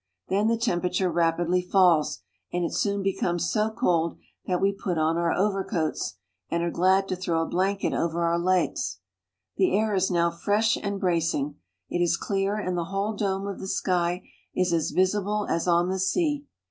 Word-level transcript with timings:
Then 0.29 0.47
the 0.47 0.57
temperature 0.57 1.13
■apidly 1.13 1.63
falls, 1.63 2.21
and 2.51 2.65
it 2.65 2.73
soon 2.73 3.03
becomes 3.03 3.47
so 3.51 3.69
cold 3.69 4.17
that 4.47 4.59
we 4.59 4.71
put 4.73 4.97
on 4.97 5.15
our 5.15 5.31
overcoats 5.31 6.15
and 6.49 6.63
are 6.63 6.71
glad 6.71 7.07
to 7.09 7.15
throw 7.15 7.43
a 7.43 7.47
blanket 7.47 7.93
over 7.93 8.23
our 8.23 8.39
legs. 8.39 8.97
The 9.57 9.77
air 9.77 9.93
is 9.93 10.09
now 10.09 10.31
fresh 10.31 10.75
and 10.75 10.99
bracing. 10.99 11.57
It 11.87 12.01
is 12.01 12.17
clear, 12.17 12.55
and 12.55 12.75
the 12.75 12.85
whole 12.85 13.13
dome 13.13 13.45
of 13.45 13.59
the 13.59 13.67
sky 13.67 14.27
is 14.55 14.73
as 14.73 14.89
visible 14.89 15.45
as 15.47 15.67
on 15.67 15.89
the 15.89 15.99
sea. 15.99 16.45